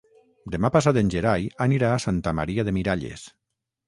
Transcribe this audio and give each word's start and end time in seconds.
Demà 0.53 0.69
passat 0.75 0.97
en 1.01 1.11
Gerai 1.15 1.45
anirà 1.65 1.91
a 1.97 1.99
Santa 2.05 2.33
Maria 2.39 2.65
de 2.71 2.73
Miralles. 2.79 3.27